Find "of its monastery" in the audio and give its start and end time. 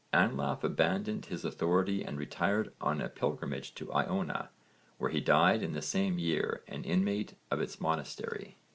7.51-8.57